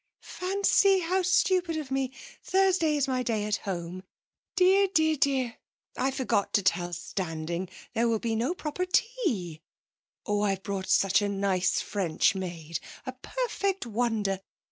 [0.23, 0.97] 'Fancy!
[1.01, 2.11] How stupid of me!
[2.41, 4.01] Thursday is my day at home.
[4.55, 5.57] Dear, dear, dear.
[5.95, 9.61] I forgot to tell Standing; there will be no proper tea.
[10.25, 14.39] Oh, I've brought such a nice French maid a perfect wonder.